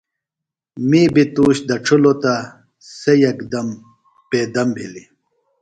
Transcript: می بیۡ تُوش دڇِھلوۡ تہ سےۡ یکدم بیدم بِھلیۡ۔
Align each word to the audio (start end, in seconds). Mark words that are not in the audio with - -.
می 0.89 1.01
بیۡ 1.13 1.29
تُوش 1.33 1.57
دڇِھلوۡ 1.67 2.17
تہ 2.21 2.33
سےۡ 2.99 3.19
یکدم 3.23 3.67
بیدم 4.29 4.69
بِھلیۡ۔ 4.75 5.09